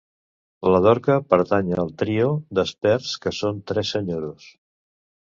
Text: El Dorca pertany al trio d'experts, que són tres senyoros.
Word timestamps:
El 0.67 0.75
Dorca 0.85 1.17
pertany 1.33 1.67
al 1.83 1.91
trio 2.03 2.31
d'experts, 2.59 3.11
que 3.25 3.33
són 3.41 3.59
tres 3.73 3.93
senyoros. 3.97 4.49